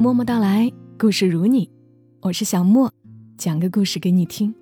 [0.00, 1.68] 默默到来，故事如你，
[2.20, 2.92] 我是小莫，
[3.36, 4.54] 讲个故事给你听。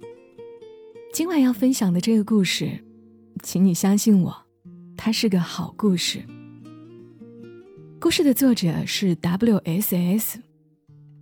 [1.13, 2.83] 今晚要分享的这个故事，
[3.43, 4.35] 请你相信我，
[4.97, 6.25] 它是个好故事。
[8.01, 10.41] 故事的作者是 W.S.S，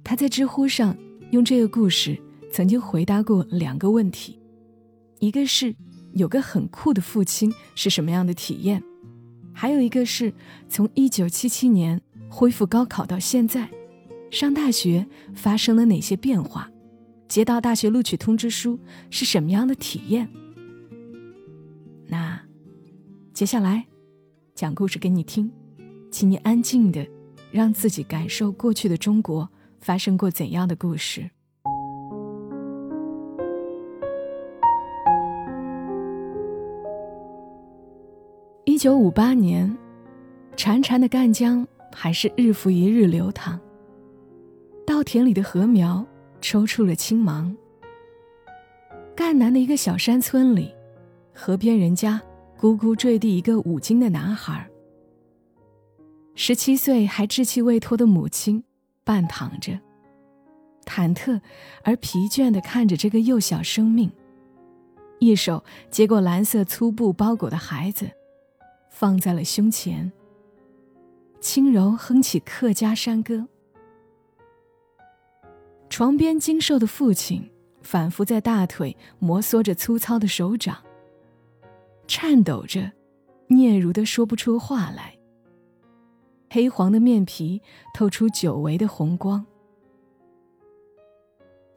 [0.04, 0.96] 他在知乎上
[1.32, 2.16] 用这个故事
[2.52, 4.38] 曾经回答过两个问题，
[5.18, 5.74] 一个是
[6.12, 8.80] 有个很酷的父亲是什么样的体验。
[9.52, 10.32] 还有一个是
[10.68, 13.68] 从一九七七年恢复高考到现在，
[14.30, 16.70] 上大学发生了哪些变化？
[17.28, 18.78] 接到大学录取通知书
[19.10, 20.28] 是什么样的体验？
[22.06, 22.40] 那
[23.32, 23.86] 接下来
[24.54, 25.50] 讲故事给你听，
[26.10, 27.06] 请你安静的
[27.50, 29.48] 让自己感受过去的中国
[29.80, 31.30] 发生过怎样的故事。
[38.64, 39.76] 一九五八年，
[40.56, 43.58] 潺潺的赣江还是日复一日流淌。
[44.86, 46.04] 稻田里的禾苗
[46.40, 47.56] 抽出了青芒。
[49.16, 50.74] 赣南的一个小山村里，
[51.32, 52.20] 河边人家
[52.58, 54.68] 咕咕坠地一个五斤的男孩。
[56.34, 58.62] 十七岁还稚气未脱的母亲，
[59.04, 59.78] 半躺着，
[60.84, 61.40] 忐忑
[61.82, 64.10] 而疲倦地看着这个幼小生命，
[65.20, 68.10] 一手接过蓝色粗布包裹的孩子。
[68.90, 70.12] 放在了胸前，
[71.40, 73.46] 轻柔哼起客家山歌。
[75.88, 77.48] 床边精瘦的父亲
[77.82, 80.76] 反复在大腿摩挲着粗糙的手掌，
[82.08, 82.90] 颤抖着，
[83.48, 85.16] 嗫嚅的说不出话来。
[86.50, 87.60] 黑黄的面皮
[87.92, 89.44] 透出久违的红光。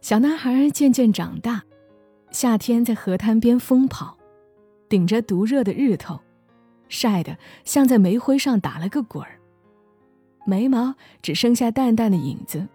[0.02, 1.64] 小男孩渐渐长大，
[2.32, 4.18] 夏天在河滩边疯跑，
[4.88, 6.20] 顶着毒热的日头。
[6.90, 9.38] 晒得像在煤灰上打了个滚儿，
[10.46, 12.66] 眉毛只剩下淡淡的影子。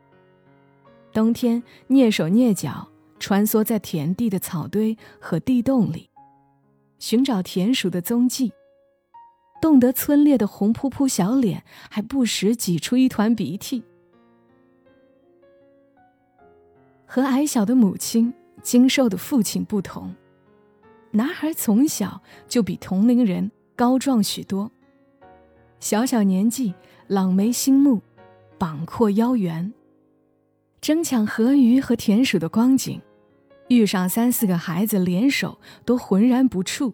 [1.12, 6.08] 冬天蹑手蹑脚穿梭在田地的草堆和地洞里，
[6.98, 8.52] 寻找田鼠的踪迹。
[9.60, 13.84] 冻得皴裂的红扑扑小脸还不时挤出一团鼻涕。
[17.06, 20.14] 和矮小的母亲、精瘦的父亲不同，
[21.12, 23.50] 男孩从小就比同龄人。
[23.74, 24.70] 高壮许多。
[25.80, 26.74] 小小年纪，
[27.08, 28.00] 朗眉星目，
[28.58, 29.72] 膀阔腰圆。
[30.82, 33.00] 争抢河鱼和田鼠的光景，
[33.68, 36.92] 遇上三四个孩子联手都浑然不怵。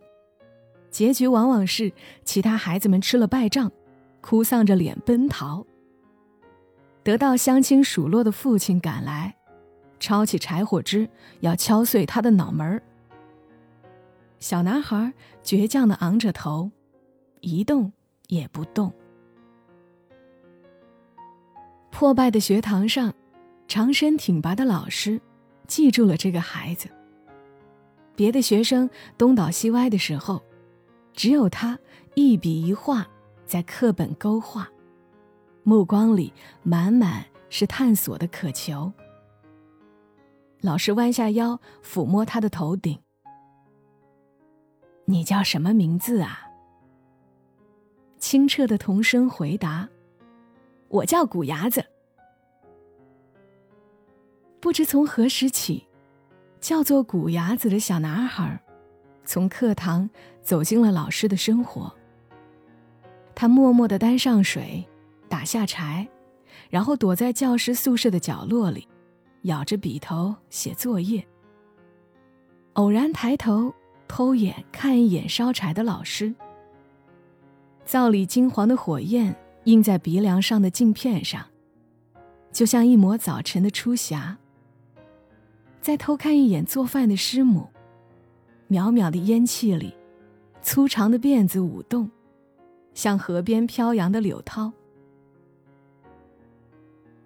[0.91, 1.91] 结局往往是
[2.23, 3.73] 其他孩子们吃了败仗，
[4.21, 5.67] 哭丧着脸奔逃。
[7.03, 9.35] 得到乡亲数落的父亲赶来，
[9.99, 11.09] 抄起柴火枝
[11.41, 12.83] 要敲碎他的脑门儿。
[14.39, 16.71] 小男孩倔强地昂着头。
[17.41, 17.91] 一动
[18.27, 18.93] 也不动。
[21.91, 23.15] 破败的学堂上，
[23.69, 25.21] 长身挺拔的老师
[25.67, 26.89] 记住了这个孩子。
[28.17, 30.43] 别的学生东倒西歪的时候，
[31.13, 31.79] 只有他
[32.15, 33.07] 一笔一画
[33.45, 34.67] 在课本勾画，
[35.63, 38.91] 目光里满满是探索的渴求。
[40.63, 42.99] 老师弯下腰抚摸他的头顶
[45.05, 46.41] ：“你叫什么名字啊？”
[48.19, 49.89] 清澈的童声回答
[50.89, 51.85] ：“我叫古牙子。”
[54.61, 55.87] 不知从何时起，
[56.61, 58.61] 叫做古牙子的小男孩，
[59.25, 60.09] 从课堂
[60.43, 61.95] 走进了老师的生活。
[63.35, 64.85] 他默默的担上水，
[65.29, 66.09] 打下柴，
[66.71, 68.89] 然后躲在教室宿舍的角落里，
[69.43, 71.25] 咬着笔头写作业。
[72.73, 73.73] 偶然抬头
[74.09, 76.35] 偷眼看一眼烧柴的老师。
[77.85, 81.47] 灶里金黄的火焰映在鼻梁上的镜片上，
[82.51, 84.37] 就像一抹早晨的初霞。
[85.89, 87.67] 再偷看一眼做饭的师母，
[88.69, 89.95] 渺渺的烟气里，
[90.61, 92.11] 粗长的辫子舞动，
[92.93, 94.71] 像河边飘扬的柳涛。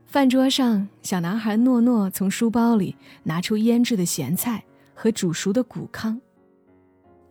[0.06, 2.94] 饭桌上，小男孩诺诺从书包里
[3.24, 4.62] 拿出腌制的咸菜
[4.94, 6.20] 和煮熟的谷糠。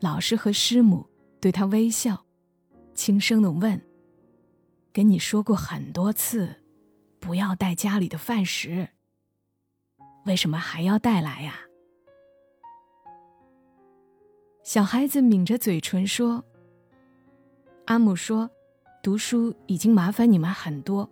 [0.01, 1.07] 老师和师母
[1.39, 2.25] 对他微笑。
[2.93, 3.81] 轻声的问
[4.91, 6.57] ：“跟你说过很多次，
[7.21, 8.89] 不要带家里的饭食，
[10.25, 11.61] 为什么还要带来呀？”
[14.63, 16.43] 小孩子抿着嘴唇说
[17.85, 18.49] ：“阿母说，
[19.01, 21.09] 读书已经麻烦你们很多，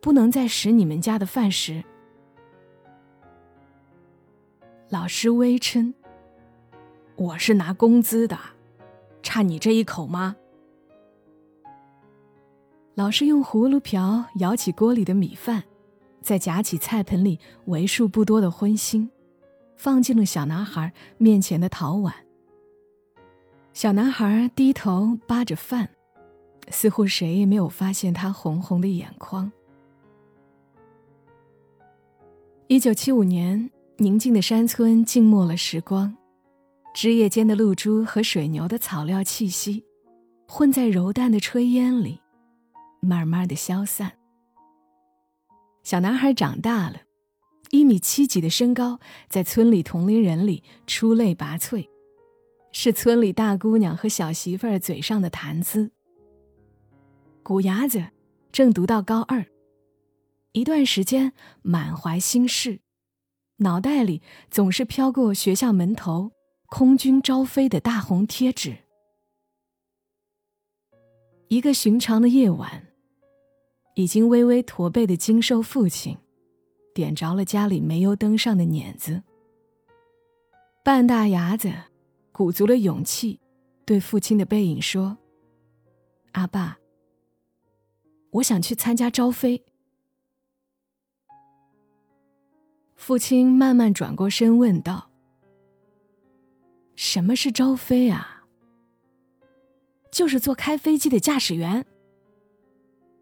[0.00, 1.82] 不能再食你们家的饭食。”
[4.88, 5.92] 老师微嗔
[7.16, 8.38] ：“我是拿工资的，
[9.20, 10.36] 差你这一口吗？”
[12.94, 15.64] 老师用葫芦瓢舀起锅里的米饭，
[16.26, 19.08] 再夹起菜盆里为数不多的荤腥，
[19.76, 22.12] 放进了小男孩面前的陶碗。
[23.72, 25.88] 小男孩低头扒着饭，
[26.68, 29.52] 似乎谁也没有发现他红红的眼眶。
[32.66, 36.12] 一九七五年，宁静的山村静默了时光，
[36.92, 39.84] 枝叶间的露珠和水牛的草料气息，
[40.48, 42.18] 混在柔淡的炊烟里，
[42.98, 44.10] 慢慢的消散。
[45.86, 47.02] 小男孩长大了，
[47.70, 48.98] 一米七几的身高，
[49.28, 51.88] 在村里同龄人里出类拔萃。
[52.72, 55.92] 是村里大姑娘和小媳妇儿嘴上的谈资。
[57.44, 58.04] 古伢子
[58.50, 59.46] 正读到高二，
[60.50, 62.80] 一段时间满怀心事，
[63.58, 66.32] 脑袋里总是飘过学校门头
[66.68, 68.76] 空军招飞的大红贴纸。
[71.46, 72.85] 一个寻常的夜晚，
[73.96, 76.16] 已经微微驼背的精瘦父亲，
[76.94, 79.22] 点着了家里煤油灯上的碾子，
[80.84, 81.72] 半大伢子。
[82.30, 83.40] 鼓足了勇气，
[83.86, 85.16] 对父亲的背影说
[86.32, 86.76] ：“阿爸，
[88.30, 89.64] 我想去参加招飞。”
[92.94, 95.10] 父亲慢慢转过身问道
[96.94, 98.44] ：“什么是招飞啊
[100.12, 101.86] ？”“就是做开飞机的驾驶员。”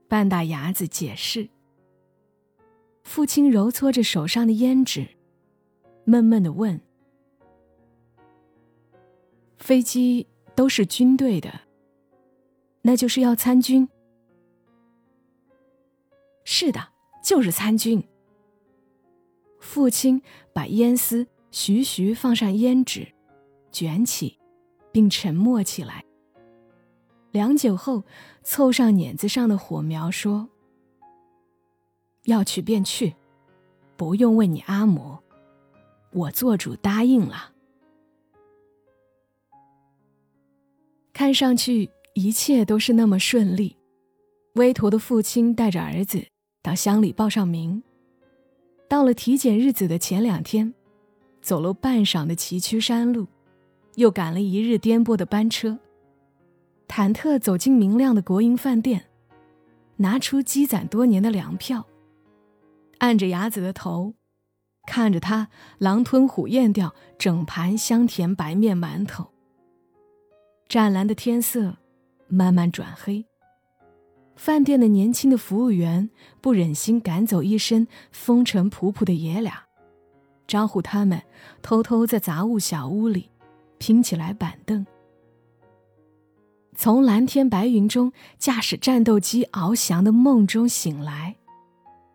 [0.09, 1.49] 半大牙子解释。
[3.03, 5.07] 父亲揉搓着手上的胭脂，
[6.05, 6.81] 闷闷的问。
[9.59, 11.61] 飞机都是军队的，
[12.83, 13.89] 那就是要参军。
[16.45, 16.89] 是的，
[17.23, 18.03] 就是参军。
[19.59, 20.21] 父亲
[20.53, 23.09] 把烟丝徐徐放上胭脂，
[23.73, 24.39] 卷起，
[24.93, 26.05] 并沉默起来。
[27.35, 28.05] 良久后，
[28.45, 30.49] 凑上碾子上的火苗，说
[32.27, 33.17] ：“要去便去，
[33.97, 35.19] 不用问你阿母，
[36.13, 37.51] 我做主答应了。”
[41.13, 43.77] 看上去一切都是那么顺利。
[44.53, 46.25] 微陀的父亲带着儿子
[46.63, 47.83] 到乡里报上名。
[48.89, 50.73] 到了体检日子的前两天，
[51.43, 53.27] 走了半晌的崎岖山路，
[53.97, 55.77] 又赶了一日颠簸的班车，
[56.89, 59.07] 忐忑走进明亮的国营饭店，
[59.97, 61.87] 拿出积攒多年的粮票，
[62.99, 64.15] 按着伢子的头，
[64.87, 65.49] 看着他
[65.79, 69.33] 狼吞虎咽掉整盘香甜白面馒头。
[70.69, 71.77] 湛蓝的天色
[72.29, 73.25] 慢慢转黑。
[74.37, 76.11] 饭店的年轻的服务员
[76.41, 79.65] 不忍心赶走一身风尘仆仆的爷俩，
[80.47, 81.23] 招呼他们
[81.63, 83.31] 偷偷在杂物小屋里
[83.79, 84.85] 拼起来板凳。
[86.75, 91.37] 从蓝天白云中驾驶战斗机翱翔的梦中醒来，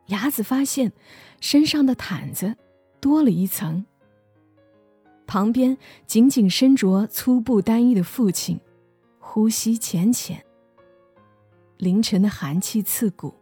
[0.08, 0.92] 伢子发现
[1.40, 2.56] 身上的毯子
[3.00, 3.86] 多了一层。
[5.26, 8.60] 旁边紧紧身着粗布单衣的父亲，
[9.20, 10.44] 呼吸浅浅。
[11.78, 13.34] 凌晨的寒气刺骨，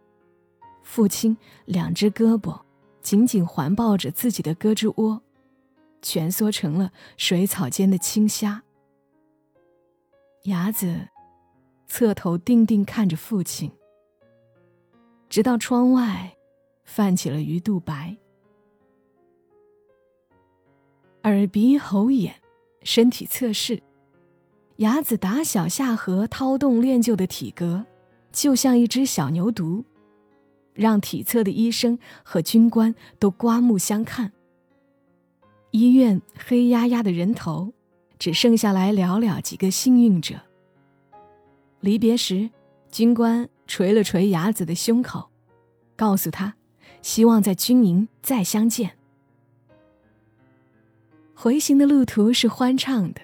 [0.83, 1.35] 父亲
[1.65, 2.59] 两只胳膊
[3.01, 5.21] 紧紧环抱着自己的胳肢窝，
[6.01, 8.63] 蜷缩成了水草间的青虾。
[10.43, 11.09] 伢子
[11.87, 13.71] 侧头定定看着父亲，
[15.27, 16.37] 直到窗外
[16.85, 18.15] 泛起了鱼肚白。
[21.23, 22.35] 耳鼻喉眼，
[22.83, 23.83] 身体测试，
[24.77, 27.85] 伢子打小下河掏洞练就的体格，
[28.31, 29.83] 就像一只小牛犊，
[30.73, 34.31] 让体测的医生和军官都刮目相看。
[35.71, 37.73] 医院黑压压的人头，
[38.19, 40.35] 只剩下来寥寥几个幸运者。
[41.79, 42.49] 离别时，
[42.91, 45.29] 军官捶了捶牙子的胸口，
[45.95, 46.55] 告诉他，
[47.01, 48.97] 希望在军营再相见。
[51.35, 53.21] 回行的路途是欢畅的，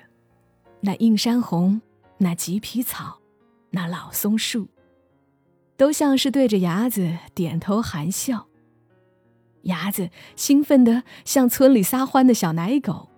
[0.82, 1.82] 那映山红，
[2.20, 3.20] 那棘皮草，
[3.72, 4.68] 那老松树，
[5.76, 8.48] 都像是对着牙子点头含笑。
[9.64, 13.10] 牙子兴奋的像村里撒欢的小奶狗，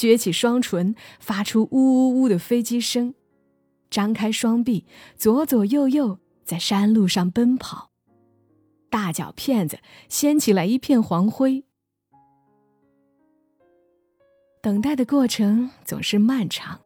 [0.00, 3.14] 撅起双唇，发出呜呜呜的飞机声，
[3.90, 7.90] 张开双臂，左左右右在山路上奔跑，
[8.88, 11.64] 大脚片子掀起来一片黄灰。
[14.62, 16.80] 等待的过程总是漫长，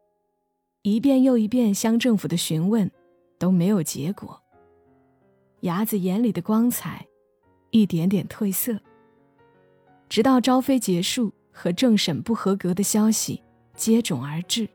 [0.83, 2.91] 一遍又一遍乡政府的询问
[3.39, 4.43] 都没有结果。
[5.61, 7.07] 伢子眼里的光彩
[7.71, 8.81] 一点点褪色，
[10.09, 13.41] 直到招飞结束和政审不合格的消息
[13.77, 14.69] 接踵而至，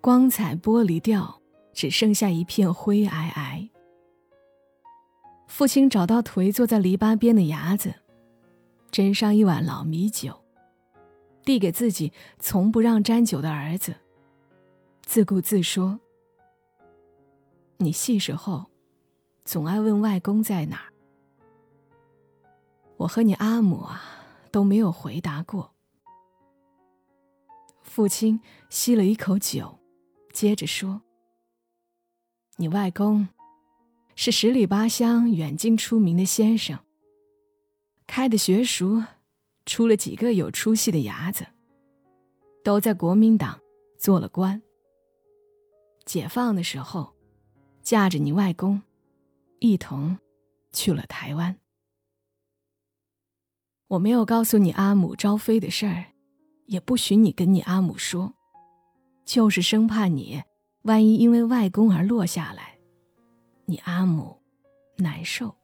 [0.00, 1.40] 光彩剥离掉，
[1.72, 3.68] 只剩下一片灰皑皑。
[5.46, 7.94] 父亲找到颓坐在篱笆边的伢子，
[8.92, 10.38] 斟上一碗老米酒，
[11.44, 13.94] 递给自己从不让沾酒的儿子，
[15.02, 15.98] 自顾自说
[17.78, 18.66] ：“你细时候，
[19.44, 20.92] 总爱问外公在哪儿。
[22.96, 24.02] 我和你阿母啊，
[24.50, 25.74] 都没有回答过。”
[27.82, 29.78] 父亲吸了一口酒，
[30.32, 31.02] 接着说
[32.56, 33.28] ：“你外公
[34.14, 36.78] 是十里八乡远近出名的先生，
[38.06, 39.02] 开的学塾，
[39.64, 41.46] 出了几个有出息的伢子，
[42.62, 43.60] 都在国民党
[43.98, 44.60] 做了官。
[46.04, 47.14] 解放的时候，
[47.82, 48.82] 架着你外公，
[49.60, 50.18] 一同
[50.72, 51.58] 去了台湾。
[53.88, 56.06] 我没有告诉你阿母招飞的事儿。”
[56.66, 58.34] 也不许你跟你阿母说，
[59.24, 60.42] 就是生怕你
[60.82, 62.80] 万一因为外公而落下来，
[63.66, 64.36] 你阿母
[64.96, 65.54] 难受。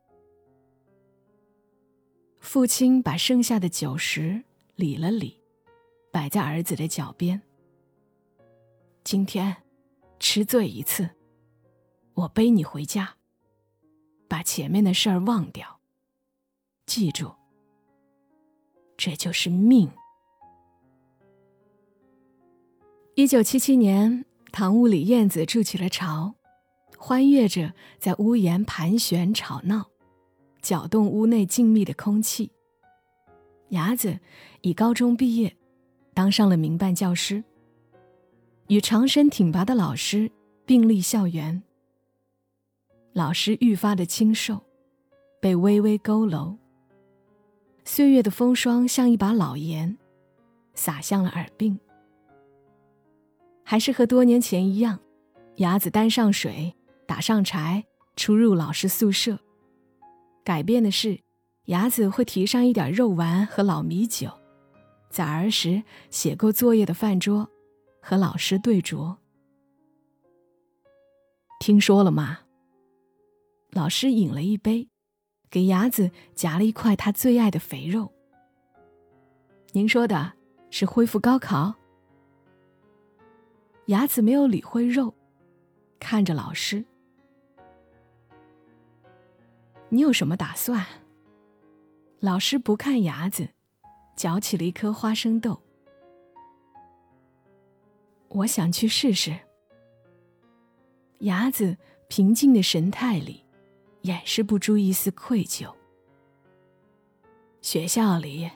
[2.38, 4.44] 父亲把剩下的酒食
[4.76, 5.40] 理了理，
[6.12, 7.42] 摆在儿子的脚边。
[9.02, 9.56] 今天
[10.20, 11.10] 吃醉一次，
[12.14, 13.16] 我背你回家，
[14.28, 15.80] 把前面的事儿忘掉。
[16.86, 17.32] 记住，
[19.04, 19.90] 这就是命。
[23.16, 26.36] 一九七七年，堂屋里燕子筑起了巢，
[26.96, 29.90] 欢悦着在屋檐盘旋吵闹，
[30.60, 32.52] 搅动屋内静谧的空气。
[33.70, 34.20] 伢子
[34.60, 35.56] 已高中毕业，
[36.14, 37.42] 当上了民办教师，
[38.68, 40.30] 与长身挺拔的老师
[40.64, 41.60] 并立校园。
[43.14, 44.62] 老师愈发的清瘦，
[45.40, 46.56] 被微微佝偻。
[47.84, 49.96] 岁月的风霜像一把老盐，
[50.74, 51.78] 洒向了耳鬓。
[53.64, 54.98] 还是和多年前一样，
[55.56, 56.74] 雅子担上水，
[57.06, 57.84] 打上柴，
[58.16, 59.38] 出入老师宿舍。
[60.44, 61.20] 改变的是，
[61.66, 64.30] 雅子会提上一点肉丸和老米酒，
[65.10, 67.48] 在儿时写过作业的饭桌，
[68.00, 69.16] 和老师对酌。
[71.60, 72.40] 听说了吗？
[73.70, 74.88] 老师饮了一杯，
[75.52, 78.10] 给牙子夹了一块他最爱的肥肉。
[79.72, 80.32] 您说的
[80.70, 81.74] 是恢复高考？
[83.86, 85.14] 牙子没有理会肉，
[86.00, 86.82] 看着老师
[89.90, 90.86] ：“你有什么打算？”
[92.20, 93.50] 老师不看牙子，
[94.16, 95.60] 嚼起了一颗花生豆。
[98.28, 99.38] 我想去试试。
[101.18, 101.76] 牙子
[102.08, 103.44] 平静的神态里，
[104.02, 105.72] 掩饰不住一丝愧疚。
[107.60, 108.50] 学校里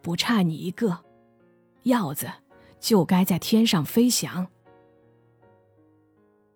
[0.00, 1.04] 不差你一个，
[1.84, 2.30] 鹞子。
[2.82, 4.48] 就该在天上飞翔。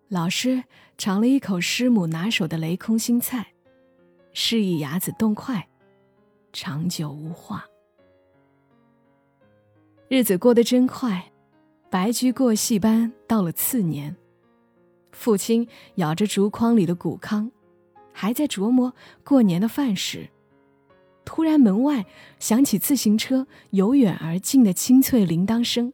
[0.09, 0.61] 老师
[0.97, 3.53] 尝了一口师母拿手的雷空心菜，
[4.33, 5.69] 示意牙子动筷，
[6.51, 7.65] 长久无话。
[10.09, 11.31] 日子过得真快，
[11.89, 14.13] 白驹过隙般到了次年，
[15.13, 15.65] 父亲
[15.95, 17.49] 咬着竹筐里的谷糠，
[18.19, 20.27] 还在琢磨过年的饭食。
[21.23, 22.03] 突然，门外
[22.39, 25.93] 响起自行车由远而近的清脆铃铛声。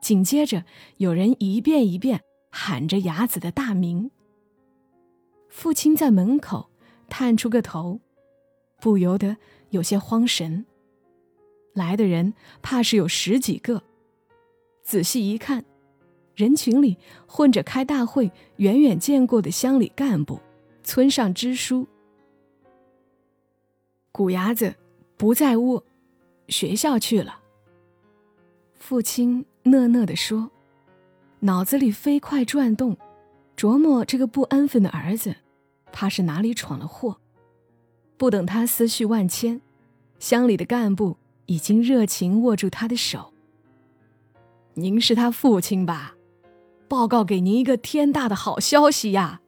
[0.00, 0.64] 紧接着，
[0.96, 4.10] 有人一遍一遍喊着雅子的大名。
[5.48, 6.68] 父亲在门口
[7.08, 8.00] 探出个头，
[8.80, 9.36] 不由得
[9.70, 10.66] 有些慌神。
[11.72, 13.84] 来的人怕是有十几个，
[14.82, 15.64] 仔细一看，
[16.34, 16.98] 人群里
[17.28, 20.40] 混着开大会远远见过的乡里干部、
[20.82, 21.86] 村上支书。
[24.10, 24.74] 谷伢子
[25.16, 25.82] 不在屋，
[26.48, 27.40] 学校去了。
[28.74, 29.44] 父亲。
[29.64, 30.50] 讷讷地说，
[31.38, 32.96] 脑子里飞快转动，
[33.56, 35.36] 琢磨这个不安分的儿子，
[35.92, 37.16] 怕是哪里闯了祸。
[38.16, 39.60] 不等他思绪万千，
[40.18, 43.32] 乡里的干部已经热情握住他的手。
[44.74, 46.16] 您是他父亲吧？
[46.88, 49.42] 报告给您一个天大的好消息呀！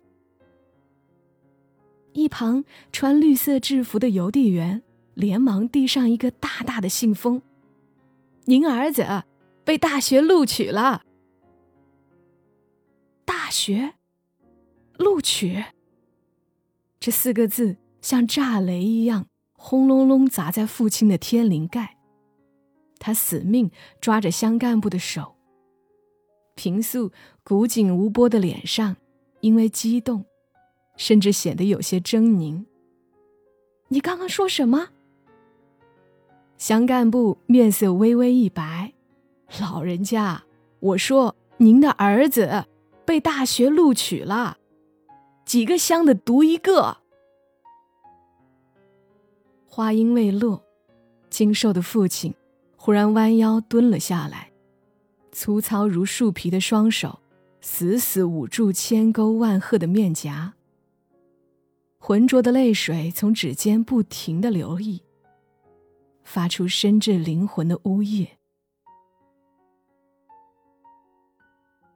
[2.14, 7.42] 一旁穿绿色制服的邮递员连忙递上一个大大的信封
[8.47, 9.25] ：“您儿子。”
[9.64, 11.04] 被大学录取了。
[13.25, 13.94] 大学，
[14.99, 15.64] 录取。
[17.00, 21.97] 这四个字像炸雷一样轰隆隆砸在父亲的天灵盖。
[22.99, 23.71] 他死命
[24.02, 25.35] 抓着乡干部的手，
[26.54, 27.11] 平素
[27.42, 28.94] 古井无波的脸上
[29.40, 30.26] 因为激动，
[30.96, 32.64] 甚至显得有些狰狞。
[33.88, 34.88] 你刚刚说什么？
[36.56, 38.92] 乡干部面色微微一白。
[39.60, 40.44] 老人家，
[40.80, 42.64] 我说您的儿子
[43.04, 44.58] 被大学录取了，
[45.44, 46.98] 几个乡的读一个。
[49.66, 50.62] 话音未落，
[51.28, 52.34] 精瘦的父亲
[52.76, 54.50] 忽然弯腰蹲了下来，
[55.32, 57.18] 粗糙如树皮的双手
[57.60, 60.54] 死死捂住千沟万壑的面颊，
[62.06, 65.00] 浑浊的泪水从指尖不停的流溢，
[66.23, 68.28] 发出深至灵魂的呜咽。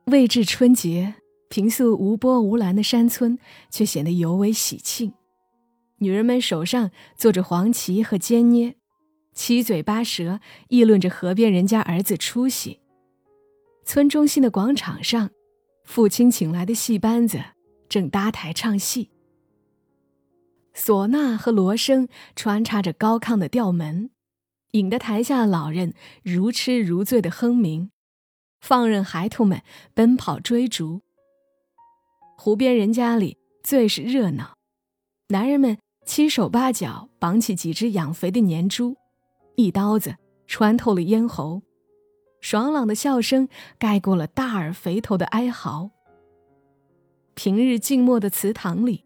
[0.07, 1.17] 未至春节，
[1.51, 3.39] 平素无波无澜的山村
[3.69, 5.13] 却显得尤为喜庆。
[5.99, 8.77] 女人们手上做着黄旗和尖捏，
[9.35, 12.81] 七嘴八舌议论着河边人家儿子出息。
[13.85, 15.29] 村中心的广场上，
[15.85, 17.39] 父亲请来的戏班子
[17.91, 19.11] 正搭台唱戏。
[20.79, 24.11] 唢呐和锣声穿插着高亢的调门，
[24.71, 25.93] 引得台下老人
[26.23, 27.91] 如痴如醉的哼鸣，
[28.61, 29.61] 放任孩童们
[29.93, 31.01] 奔跑追逐。
[32.37, 34.55] 湖边人家里最是热闹，
[35.29, 35.77] 男人们。
[36.07, 38.97] 七手八脚绑起几只养肥的年猪，
[39.57, 40.17] 一刀子
[40.47, 41.61] 穿透了咽喉，
[42.41, 43.47] 爽朗的笑声
[43.79, 45.91] 盖过了大耳肥头的哀嚎。
[47.35, 49.05] 平日静默的祠堂里，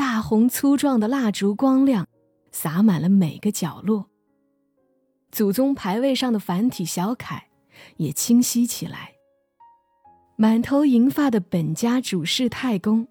[0.00, 2.08] 大红粗壮的蜡烛光亮，
[2.52, 4.08] 洒满了每个角落。
[5.30, 7.48] 祖宗牌位上的繁体小楷
[7.98, 9.12] 也清晰起来。
[10.36, 13.08] 满头银发的本家主事太公，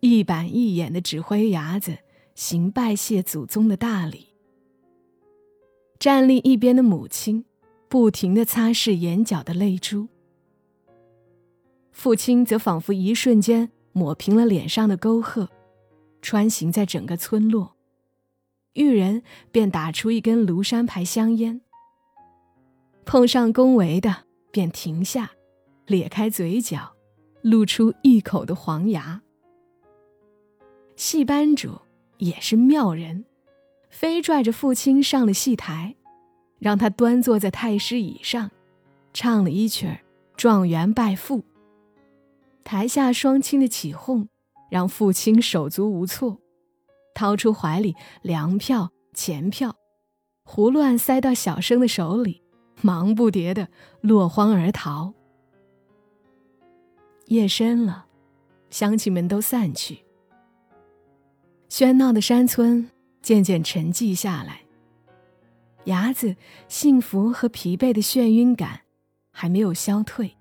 [0.00, 1.98] 一板一眼的指挥伢子。
[2.34, 4.28] 行拜谢祖宗的大礼。
[5.98, 7.44] 站立一边的母亲，
[7.86, 10.08] 不停地擦拭眼角的泪珠。
[11.92, 15.46] 父亲则仿佛一瞬间抹平了脸上的沟壑，
[16.22, 17.76] 穿行在整个村落。
[18.74, 21.60] 遇人便打出一根庐山牌香烟，
[23.04, 25.32] 碰上恭维的便停下，
[25.86, 26.94] 咧开嘴角，
[27.42, 29.22] 露出一口的黄牙。
[30.96, 31.80] 戏班主。
[32.20, 33.24] 也是妙人，
[33.88, 35.96] 非拽着父亲上了戏台，
[36.58, 38.50] 让他端坐在太师椅上，
[39.14, 39.86] 唱了一曲
[40.36, 41.38] 《状元拜父》。
[42.62, 44.28] 台下双亲的起哄，
[44.70, 46.40] 让父亲手足无措，
[47.14, 49.76] 掏出怀里粮票、钱票，
[50.44, 52.42] 胡乱塞到小生的手里，
[52.80, 53.68] 忙不迭的
[54.00, 55.12] 落荒而逃。
[57.26, 58.06] 夜深了，
[58.70, 60.04] 乡亲们都散去。
[61.68, 62.90] 喧闹的山村
[63.22, 64.62] 渐渐沉寂下来。
[65.84, 66.36] 伢子
[66.68, 68.80] 幸福和疲惫的眩晕感
[69.30, 70.36] 还没有消退，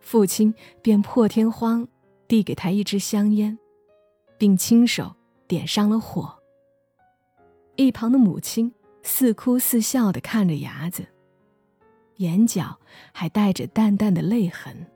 [0.00, 1.86] 父亲便破天荒
[2.26, 3.58] 递给他一支香烟，
[4.38, 5.14] 并亲手
[5.46, 6.38] 点上了火。
[7.76, 11.06] 一旁的母亲似哭似笑的看着伢子，
[12.16, 12.78] 眼角
[13.12, 14.86] 还带着淡淡的泪痕。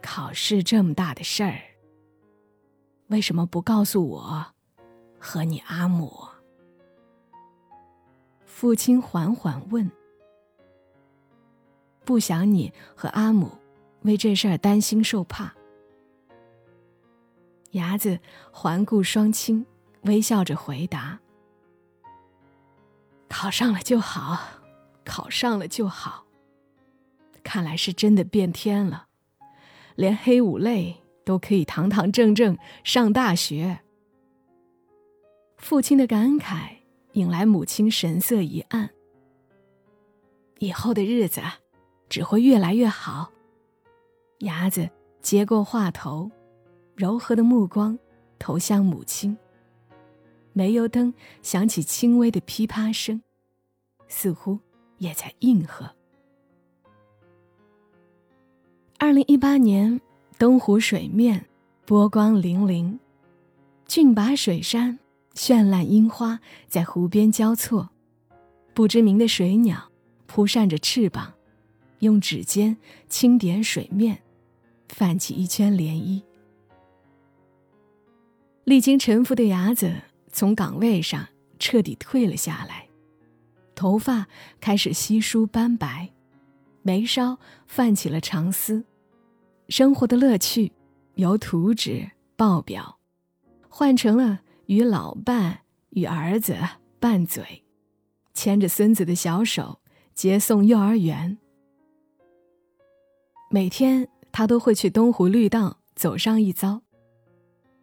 [0.00, 1.60] 考试这么大的事儿。
[3.08, 4.46] 为什么不告诉我
[5.18, 6.12] 和你阿母？
[8.44, 9.90] 父亲缓缓问。
[12.04, 13.50] 不想你和阿母
[14.02, 15.54] 为这事儿担心受怕。
[17.72, 18.18] 伢子
[18.50, 19.64] 环顾双亲，
[20.02, 21.18] 微笑着回答
[23.28, 24.38] ：“考上了就好，
[25.04, 26.26] 考上了就好。
[27.42, 29.06] 看来是真的变天了，
[29.96, 33.78] 连黑五类。”都可以堂堂正正上大学。
[35.56, 36.78] 父亲的感慨
[37.12, 38.90] 引来母亲神色一暗。
[40.58, 41.40] 以后的日子
[42.08, 43.30] 只会越来越好。
[44.42, 44.88] 伢子
[45.20, 46.30] 接过话头，
[46.94, 47.98] 柔和的目光
[48.38, 49.36] 投向母亲。
[50.52, 53.22] 煤油灯响起轻微的噼啪声，
[54.06, 54.58] 似乎
[54.98, 55.90] 也在应和。
[58.98, 60.00] 二零一八年。
[60.38, 61.46] 东湖水面
[61.86, 62.98] 波光粼粼，
[63.86, 64.98] 峻拔水杉、
[65.34, 67.90] 绚烂樱花在湖边交错，
[68.74, 69.92] 不知名的水鸟
[70.26, 71.32] 扑扇着翅膀，
[72.00, 72.76] 用指尖
[73.08, 74.20] 轻点水面，
[74.92, 76.22] 泛起一圈涟漪。
[78.64, 79.92] 历经沉浮的伢子
[80.30, 81.26] 从岗位上
[81.58, 82.86] 彻底退了下来，
[83.74, 84.28] 头发
[84.60, 86.08] 开始稀疏斑白，
[86.82, 88.84] 眉梢泛起了长丝。
[89.68, 90.70] 生活的乐趣，
[91.14, 92.98] 由图纸报表，
[93.68, 96.56] 换成了与老伴与儿子
[97.00, 97.64] 拌嘴，
[98.34, 99.80] 牵着孙子的小手
[100.14, 101.38] 接送幼儿园。
[103.50, 106.80] 每天他都会去东湖绿道走上一遭，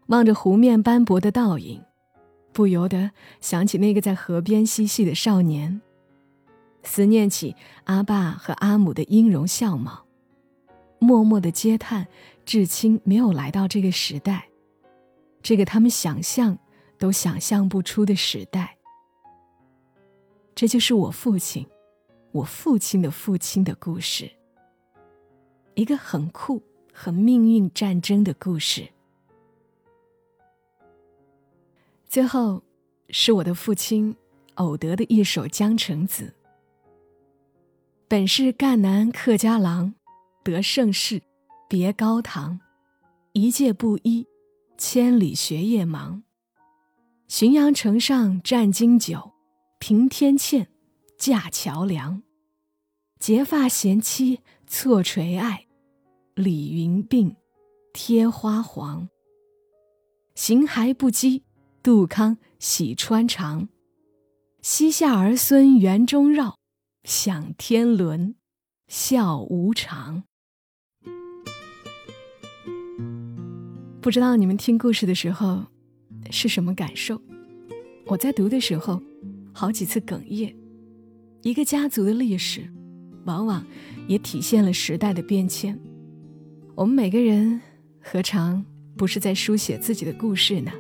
[0.08, 1.82] 望着湖面斑驳的倒影，
[2.52, 5.80] 不由得想起那个在河边嬉戏的少年，
[6.84, 10.06] 思念起阿爸和阿母的音容笑貌。
[10.98, 12.08] 默默的嗟叹，
[12.46, 14.50] 至亲没有来到这个时代，
[15.42, 16.58] 这个他们想象
[16.98, 18.76] 都想象不出的时代。
[20.56, 21.66] 这就是我父亲，
[22.32, 24.39] 我父亲的父亲的故事。
[25.80, 26.62] 一个很酷、
[26.92, 28.90] 很命运战争的故事。
[32.06, 32.62] 最后，
[33.08, 34.14] 是我的父亲
[34.56, 36.26] 偶得的一首《江城子》。
[38.10, 39.94] 本是赣南客家郎，
[40.44, 41.22] 得盛世，
[41.70, 42.60] 别高堂。
[43.32, 44.28] 一介布衣，
[44.78, 46.24] 千里学业忙。
[47.30, 49.32] 浔阳城上战经久，
[49.80, 50.68] 平天堑，
[51.18, 52.22] 架桥梁。
[53.18, 55.68] 结发贤妻错垂爱。
[56.40, 57.36] 李云鬓，
[57.92, 59.10] 贴花黄。
[60.36, 61.42] 行骸不羁，
[61.84, 63.68] 杜康喜穿肠。
[64.62, 66.56] 膝下儿孙园中绕，
[67.04, 68.36] 享天伦，
[68.88, 70.24] 笑无常。
[74.00, 75.66] 不知道你们听故事的时候
[76.32, 77.22] 是什么感受？
[78.06, 79.02] 我在读的时候，
[79.52, 80.56] 好几次哽咽。
[81.42, 82.72] 一个家族的历史，
[83.26, 83.68] 往往
[84.08, 85.78] 也体现了时代的变迁。
[86.80, 87.60] 我们每个人
[88.00, 88.64] 何尝
[88.96, 90.72] 不是在书写自己的故事呢？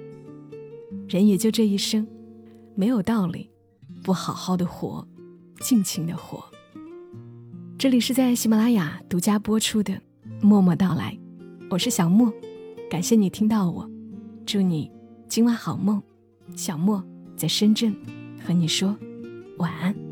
[1.09, 2.07] 人也就这一生，
[2.73, 3.49] 没有道理
[4.01, 5.05] 不好好的活，
[5.59, 6.41] 尽情的活。
[7.77, 9.93] 这里是在喜马拉雅独家播出的
[10.41, 11.12] 《默默到来》，
[11.69, 12.31] 我是小莫，
[12.89, 13.85] 感谢你听到我，
[14.45, 14.89] 祝你
[15.27, 16.01] 今晚好梦。
[16.55, 17.03] 小莫
[17.35, 17.93] 在深圳
[18.41, 18.97] 和你说
[19.57, 20.09] 晚安。